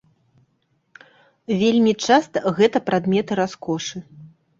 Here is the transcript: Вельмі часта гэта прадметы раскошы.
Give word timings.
Вельмі 1.59 1.93
часта 2.05 2.37
гэта 2.61 2.81
прадметы 2.87 3.37
раскошы. 3.41 3.97